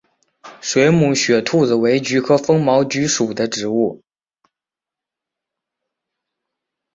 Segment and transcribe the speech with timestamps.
[0.61, 4.01] 水母雪兔子为菊科风毛菊属的植物。